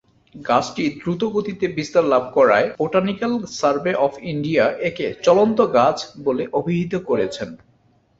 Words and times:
গাছটি 0.35 0.83
দ্রুত 0.99 1.21
গতিতে 1.35 1.65
বিস্তার 1.77 2.03
লাভ 2.05 2.23
করায়, 2.37 2.67
বোটানিক্যাল 2.79 3.33
সার্ভে 3.59 3.93
অফ 4.05 4.13
ইন্ডিয়া 4.31 4.65
একে 4.89 5.05
"চলন্ত 5.25 5.59
গাছ" 5.75 5.97
বলে 6.25 6.43
অভিহিত 6.59 6.93
করেছে। 7.09 7.43